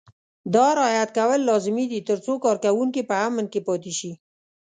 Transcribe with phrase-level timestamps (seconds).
[0.53, 4.11] دا رعایت کول لازمي دي ترڅو کارکوونکي په امن کې پاتې شي.